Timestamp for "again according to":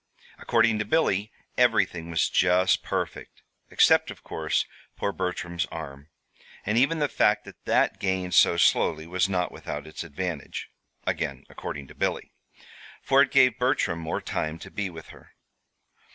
11.05-11.93